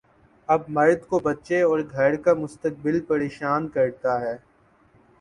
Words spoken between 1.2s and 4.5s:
بچے اور گھر کا مستقبل پریشان کرتا ہے۔